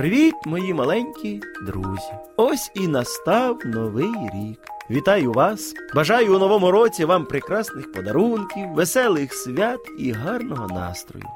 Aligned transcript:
Привіт, 0.00 0.34
мої 0.46 0.74
маленькі 0.74 1.40
друзі! 1.66 2.12
Ось 2.36 2.70
і 2.74 2.88
настав 2.88 3.58
новий 3.64 4.12
рік. 4.34 4.60
Вітаю 4.90 5.32
вас! 5.32 5.74
Бажаю 5.94 6.36
у 6.36 6.38
новому 6.38 6.70
році 6.70 7.04
вам 7.04 7.24
прекрасних 7.24 7.92
подарунків, 7.92 8.68
веселих 8.68 9.34
свят 9.34 9.80
і 9.98 10.12
гарного 10.12 10.66
настрою. 10.66 11.26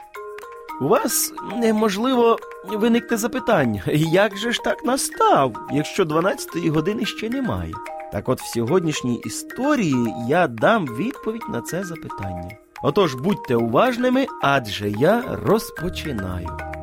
У 0.81 0.89
вас 0.89 1.33
неможливо 1.57 2.39
виникне 2.69 3.17
запитання, 3.17 3.83
як 4.13 4.37
же 4.37 4.53
ж 4.53 4.61
так 4.65 4.85
настав, 4.85 5.69
якщо 5.73 6.05
12-ї 6.05 6.71
години 6.71 7.05
ще 7.05 7.31
немає? 7.31 7.73
Так 8.13 8.29
от 8.29 8.41
в 8.41 8.55
сьогоднішній 8.55 9.17
історії 9.25 10.15
я 10.29 10.47
дам 10.47 10.87
відповідь 10.87 11.49
на 11.49 11.61
це 11.61 11.85
запитання. 11.85 12.51
Отож 12.83 13.15
будьте 13.15 13.57
уважними, 13.57 14.27
адже 14.43 14.91
я 14.91 15.23
розпочинаю. 15.43 16.74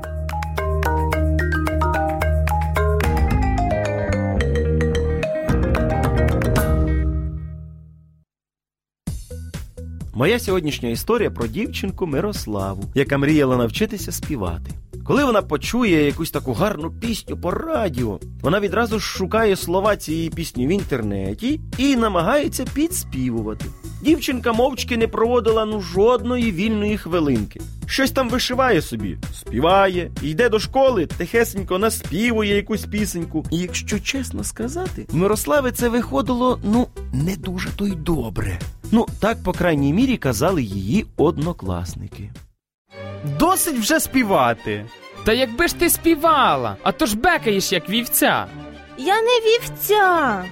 Моя 10.21 10.39
сьогоднішня 10.39 10.89
історія 10.89 11.31
про 11.31 11.47
дівчинку 11.47 12.07
Мирославу, 12.07 12.83
яка 12.95 13.17
мріяла 13.17 13.57
навчитися 13.57 14.11
співати. 14.11 14.71
Коли 15.05 15.23
вона 15.23 15.41
почує 15.41 16.05
якусь 16.05 16.31
таку 16.31 16.53
гарну 16.53 16.91
пісню 16.91 17.37
по 17.37 17.51
радіо, 17.51 18.19
вона 18.41 18.59
відразу 18.59 18.99
шукає 18.99 19.55
слова 19.55 19.95
цієї 19.95 20.29
пісні 20.29 20.67
в 20.67 20.69
інтернеті 20.69 21.61
і 21.77 21.95
намагається 21.95 22.65
підспівувати. 22.73 23.65
Дівчинка 24.01 24.53
мовчки 24.53 24.97
не 24.97 25.07
проводила 25.07 25.65
ну 25.65 25.81
жодної 25.81 26.51
вільної 26.51 26.97
хвилинки. 26.97 27.61
Щось 27.87 28.11
там 28.11 28.29
вишиває 28.29 28.81
собі, 28.81 29.17
співає, 29.33 30.11
йде 30.21 30.49
до 30.49 30.59
школи, 30.59 31.05
тихесенько 31.05 31.79
наспівує 31.79 32.55
якусь 32.55 32.85
пісеньку. 32.85 33.45
І 33.51 33.57
якщо 33.57 33.99
чесно 33.99 34.43
сказати, 34.43 35.05
в 35.09 35.15
Мирослави 35.15 35.71
це 35.71 35.89
виходило 35.89 36.59
ну 36.63 36.87
не 37.13 37.35
дуже 37.35 37.69
то 37.75 37.87
й 37.87 37.91
добре. 37.91 38.59
Ну, 38.91 39.05
так, 39.19 39.43
по 39.43 39.53
крайній 39.53 39.93
мірі, 39.93 40.17
казали 40.17 40.63
її 40.63 41.05
однокласники. 41.17 42.31
Досить 43.39 43.79
вже 43.79 43.99
співати. 43.99 44.85
Та 45.23 45.33
якби 45.33 45.67
ж 45.67 45.75
ти 45.75 45.89
співала, 45.89 46.75
а 46.83 46.91
то 46.91 47.05
ж 47.05 47.17
бекаєш 47.17 47.71
як 47.71 47.89
вівця. 47.89 48.45
Я 48.97 49.21
не 49.21 49.39
вівця. 49.45 50.43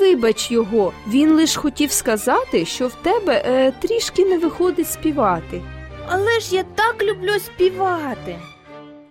Вибач 0.00 0.50
його, 0.50 0.92
він 1.08 1.32
лиш 1.32 1.56
хотів 1.56 1.92
сказати, 1.92 2.64
що 2.64 2.86
в 2.86 2.94
тебе 2.94 3.42
е, 3.46 3.72
трішки 3.80 4.24
не 4.24 4.38
виходить 4.38 4.90
співати. 4.90 5.62
Але 6.08 6.40
ж 6.40 6.54
я 6.54 6.62
так 6.62 7.02
люблю 7.02 7.38
співати. 7.38 8.38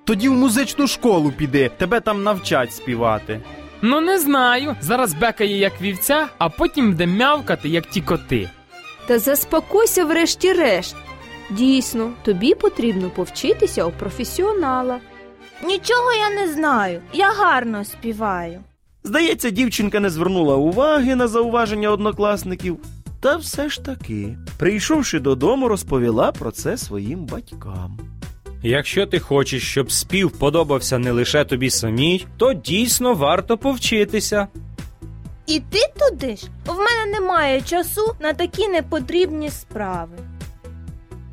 Тоді 0.04 0.30
в 0.30 0.34
музичну 0.34 0.88
школу 0.88 1.34
піди, 1.38 1.72
тебе 1.78 2.00
там 2.00 2.24
навчать 2.24 2.74
співати. 2.74 3.42
Ну 3.82 4.02
не 4.02 4.20
знаю. 4.20 4.76
Зараз 4.82 5.14
бекає 5.14 5.58
як 5.58 5.82
вівця, 5.82 6.28
а 6.38 6.50
потім 6.50 6.92
буде 6.92 7.08
мявкати, 7.08 7.70
як 7.70 7.86
ті 7.86 8.02
коти. 8.02 8.50
Та 9.08 9.20
заспокойся 9.20 10.06
врешті-решт. 10.06 10.96
Дійсно, 11.50 12.14
тобі 12.24 12.56
потрібно 12.56 13.10
повчитися 13.10 13.86
у 13.86 13.92
професіонала. 13.92 15.00
Нічого 15.64 16.14
я 16.14 16.30
не 16.30 16.54
знаю. 16.54 17.02
Я 17.14 17.32
гарно 17.32 17.86
співаю. 17.86 18.64
Здається, 19.06 19.50
дівчинка 19.50 20.00
не 20.00 20.10
звернула 20.10 20.56
уваги 20.56 21.16
на 21.16 21.28
зауваження 21.28 21.90
однокласників. 21.90 22.78
Та 23.20 23.38
все 23.38 23.70
ж 23.70 23.84
таки, 23.84 24.38
прийшовши 24.58 25.20
додому, 25.20 25.68
розповіла 25.68 26.32
про 26.32 26.52
це 26.52 26.78
своїм 26.78 27.26
батькам. 27.26 28.00
Якщо 28.64 29.06
ти 29.06 29.20
хочеш, 29.20 29.64
щоб 29.64 29.92
спів 29.92 30.32
подобався 30.32 30.98
не 31.00 31.12
лише 31.12 31.46
тобі 31.46 31.70
самій, 31.70 32.26
то 32.38 32.54
дійсно 32.54 33.14
варто 33.14 33.58
повчитися. 33.58 34.48
І 35.48 35.60
ти 35.60 35.80
туди 36.00 36.36
ж? 36.36 36.48
В 36.66 36.78
мене 36.78 37.20
немає 37.20 37.62
часу 37.62 38.16
на 38.20 38.34
такі 38.34 38.68
непотрібні 38.68 39.50
справи. 39.50 40.18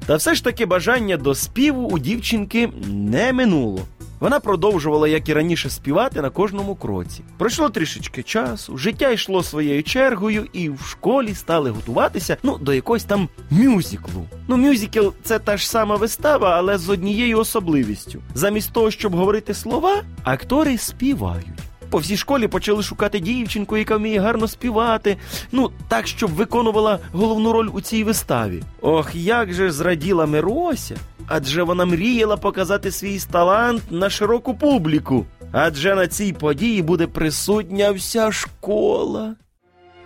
Та 0.06 0.16
все 0.16 0.34
ж 0.34 0.44
таки 0.44 0.66
бажання 0.66 1.16
до 1.16 1.34
співу 1.34 1.88
у 1.88 1.98
дівчинки 1.98 2.68
не 2.88 3.32
минуло. 3.32 3.80
Вона 4.22 4.40
продовжувала, 4.40 5.08
як 5.08 5.28
і 5.28 5.32
раніше, 5.34 5.70
співати 5.70 6.22
на 6.22 6.30
кожному 6.30 6.74
кроці. 6.74 7.24
Пройшло 7.38 7.68
трішечки 7.68 8.22
часу, 8.22 8.76
життя 8.76 9.10
йшло 9.10 9.42
своєю 9.42 9.82
чергою, 9.82 10.46
і 10.52 10.68
в 10.68 10.80
школі 10.80 11.34
стали 11.34 11.70
готуватися 11.70 12.36
ну, 12.42 12.58
до 12.58 12.74
якогось 12.74 13.04
там 13.04 13.28
мюзиклу. 13.50 14.26
Ну, 14.48 14.56
мюзикл 14.56 15.08
це 15.22 15.38
та 15.38 15.56
ж 15.56 15.70
сама 15.70 15.96
вистава, 15.96 16.50
але 16.56 16.78
з 16.78 16.88
однією 16.88 17.38
особливістю. 17.38 18.22
Замість 18.34 18.72
того, 18.72 18.90
щоб 18.90 19.14
говорити 19.14 19.54
слова, 19.54 20.02
актори 20.24 20.78
співають. 20.78 21.71
По 21.92 21.98
всій 21.98 22.16
школі 22.16 22.48
почали 22.48 22.82
шукати 22.82 23.20
дівчинку, 23.20 23.76
яка 23.76 23.96
вміє 23.96 24.20
гарно 24.20 24.48
співати. 24.48 25.16
Ну, 25.52 25.70
так, 25.88 26.06
щоб 26.06 26.30
виконувала 26.30 26.98
головну 27.12 27.52
роль 27.52 27.68
у 27.72 27.80
цій 27.80 28.04
виставі. 28.04 28.62
Ох, 28.80 29.14
як 29.14 29.52
же 29.52 29.72
зраділа 29.72 30.26
Мирося, 30.26 30.96
адже 31.26 31.62
вона 31.62 31.84
мріяла 31.84 32.36
показати 32.36 32.90
свій 32.90 33.20
талант 33.32 33.82
на 33.90 34.10
широку 34.10 34.54
публіку. 34.54 35.26
Адже 35.52 35.94
на 35.94 36.06
цій 36.06 36.32
події 36.32 36.82
буде 36.82 37.06
присутня 37.06 37.90
вся 37.90 38.32
школа. 38.32 39.34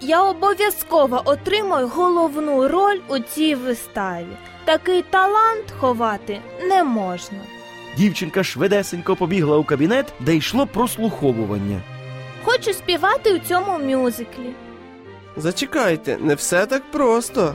Я 0.01 0.23
обов'язково 0.23 1.23
отримаю 1.25 1.89
головну 1.89 2.69
роль 2.69 2.99
у 3.09 3.19
цій 3.19 3.55
виставі. 3.55 4.37
Такий 4.65 5.03
талант 5.03 5.75
ховати 5.81 6.41
не 6.69 6.85
можна. 6.85 7.56
Дівчинка 7.97 8.45
швидесенько 8.45 9.17
побігла 9.17 9.57
у 9.57 9.65
кабінет, 9.65 10.13
де 10.21 10.37
йшло 10.37 10.67
прослуховування. 10.67 11.83
Хочу 12.45 12.73
співати 12.73 13.35
у 13.35 13.39
цьому 13.39 13.79
мюзиклі. 13.79 14.51
Зачекайте, 15.37 16.19
не 16.21 16.35
все 16.35 16.67
так 16.67 16.91
просто. 16.91 17.55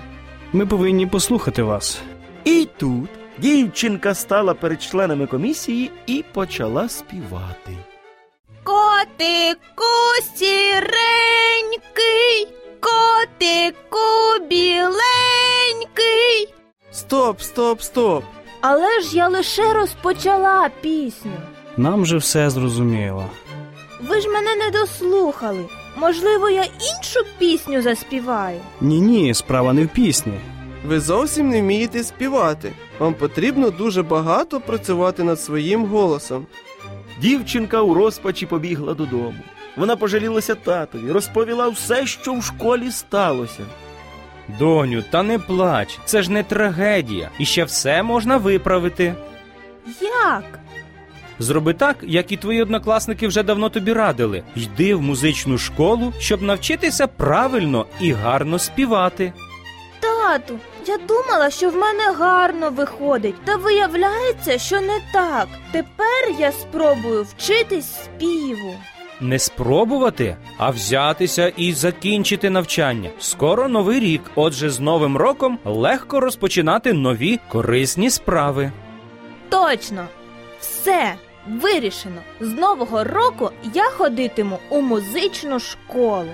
Ми 0.54 0.66
повинні 0.66 1.08
послухати 1.08 1.64
вас. 1.64 2.02
І 2.44 2.68
тут 2.78 3.10
дівчинка 3.38 4.14
стала 4.14 4.54
перед 4.54 4.82
членами 4.84 5.28
комісії 5.28 5.92
і 6.06 6.24
почала 6.34 6.90
співати. 6.90 7.78
Котику 8.64 9.94
сіренький, 10.36 10.88
котику 12.80 14.46
біленький. 14.50 14.94
Стоп, 16.92 17.42
стоп, 17.42 17.82
стоп. 17.82 18.24
Але 18.62 19.02
ж 19.02 19.18
я 19.18 19.28
лише 19.28 19.74
розпочала 19.74 20.70
пісню. 20.82 21.32
Нам 21.78 22.06
же 22.06 22.18
все 22.18 22.50
зрозуміло. 22.50 23.26
Ви 24.10 24.22
ж 24.22 24.30
мене 24.30 24.56
не 24.56 24.80
дослухали. 24.80 25.66
Можливо, 25.98 26.50
я 26.50 26.64
іншу 26.64 27.20
пісню 27.38 27.82
заспіваю. 27.82 28.60
Ні, 28.82 29.02
ні, 29.02 29.34
справа 29.34 29.74
не 29.74 29.86
в 29.86 29.88
пісні. 29.88 30.34
Ви 30.86 31.00
зовсім 31.00 31.50
не 31.50 31.62
вмієте 31.62 32.04
співати. 32.04 32.74
Вам 33.00 33.14
потрібно 33.14 33.70
дуже 33.70 34.04
багато 34.04 34.60
працювати 34.60 35.24
над 35.24 35.42
своїм 35.42 35.86
голосом. 35.86 36.46
Дівчинка 37.22 37.82
у 37.82 37.94
розпачі 37.94 38.46
побігла 38.46 38.94
додому. 38.94 39.34
Вона 39.78 39.96
пожалілася 39.96 40.56
татові, 40.56 41.12
розповіла 41.12 41.70
все, 41.70 42.08
що 42.08 42.34
в 42.34 42.44
школі 42.44 42.92
сталося. 42.92 43.64
Доню, 44.60 45.04
та 45.12 45.24
не 45.24 45.40
плач, 45.40 46.00
це 46.06 46.22
ж 46.22 46.32
не 46.32 46.44
трагедія, 46.44 47.30
і 47.40 47.46
ще 47.46 47.64
все 47.64 48.04
можна 48.04 48.38
виправити. 48.38 49.14
Як? 50.02 50.44
Зроби 51.40 51.74
так, 51.74 51.96
як 52.02 52.32
і 52.32 52.38
твої 52.38 52.62
однокласники 52.62 53.28
вже 53.28 53.44
давно 53.44 53.70
тобі 53.70 53.94
радили. 53.94 54.44
Йди 54.56 54.96
в 54.96 55.02
музичну 55.02 55.58
школу, 55.58 56.14
щоб 56.20 56.42
навчитися 56.42 57.08
правильно 57.08 57.86
і 58.00 58.12
гарно 58.12 58.60
співати. 58.60 59.34
Тату, 60.00 60.60
я 60.88 60.98
думала, 60.98 61.50
що 61.50 61.70
в 61.70 61.76
мене 61.76 62.12
гарно 62.20 62.70
виходить, 62.70 63.36
та 63.46 63.56
виявляється, 63.56 64.58
що 64.58 64.82
не 64.82 65.00
так. 65.14 65.48
Тепер 65.72 66.40
я 66.40 66.52
спробую 66.52 67.24
вчитись 67.24 67.94
співу. 68.04 68.74
Не 69.22 69.40
спробувати, 69.40 70.38
а 70.58 70.70
взятися 70.70 71.48
і 71.58 71.74
закінчити 71.74 72.50
навчання. 72.50 73.10
Скоро 73.20 73.68
новий 73.68 74.00
рік, 74.00 74.22
отже, 74.36 74.70
з 74.70 74.80
новим 74.80 75.18
роком 75.18 75.60
легко 75.66 76.20
розпочинати 76.20 76.94
нові 76.94 77.40
корисні 77.50 78.10
справи. 78.10 78.72
Точно, 79.50 80.06
все 80.60 81.14
вирішено. 81.48 82.22
З 82.40 82.54
нового 82.54 83.04
року 83.04 83.52
я 83.74 83.84
ходитиму 83.84 84.58
у 84.70 84.82
музичну 84.82 85.60
школу. 85.60 86.32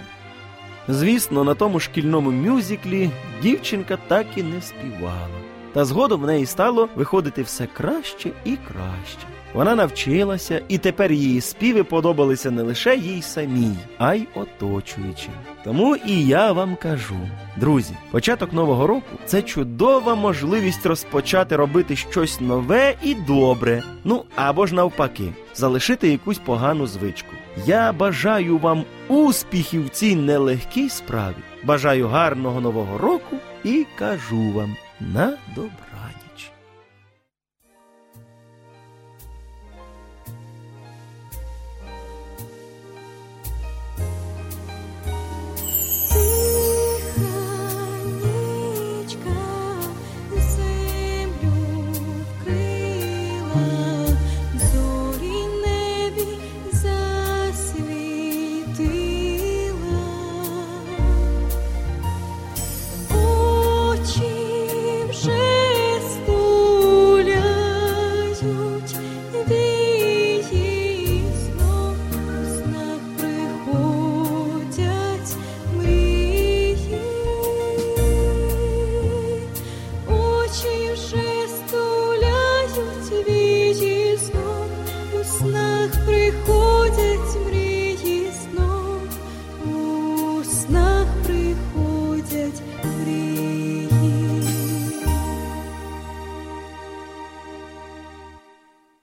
Звісно, 0.88 1.44
на 1.44 1.54
тому 1.54 1.80
шкільному 1.80 2.32
мюзиклі 2.32 3.10
дівчинка 3.42 3.98
так 4.08 4.26
і 4.36 4.44
не 4.44 4.62
співала. 4.62 5.28
Та 5.74 5.86
згодом 5.86 6.22
в 6.22 6.26
неї 6.26 6.46
стало 6.46 6.90
виходити 6.96 7.42
все 7.42 7.68
краще 7.74 8.30
і 8.46 8.58
краще. 8.68 9.28
Вона 9.54 9.76
навчилася, 9.76 10.62
і 10.68 10.78
тепер 10.78 11.12
її 11.12 11.42
співи 11.42 11.84
подобалися 11.84 12.52
не 12.52 12.62
лише 12.62 12.96
їй 12.96 13.22
самій, 13.22 13.76
а 13.98 14.14
й 14.14 14.28
оточуючим. 14.36 15.34
Тому 15.64 15.96
і 15.96 16.26
я 16.26 16.52
вам 16.52 16.76
кажу, 16.76 17.20
друзі, 17.58 17.94
початок 18.12 18.54
нового 18.54 18.88
року 18.88 19.08
це 19.26 19.42
чудова 19.42 20.16
можливість 20.16 20.86
розпочати 20.86 21.56
робити 21.56 21.96
щось 21.96 22.42
нове 22.42 22.96
і 23.04 23.16
добре. 23.16 23.84
Ну 24.04 24.24
або 24.36 24.66
ж 24.66 24.76
навпаки, 24.76 25.34
залишити 25.56 26.10
якусь 26.10 26.38
погану 26.38 26.88
звичку. 26.88 27.34
Я 27.66 27.94
бажаю 27.94 28.58
вам 28.58 28.84
успіхів 29.08 29.86
в 29.86 29.90
цій 29.90 30.16
нелегкій 30.16 30.90
справі. 30.90 31.36
Бажаю 31.64 32.08
гарного 32.08 32.62
нового 32.62 32.98
року 32.98 33.36
і 33.64 33.86
кажу 33.98 34.52
вам 34.52 34.76
на 35.00 35.38
добре. 35.56 35.87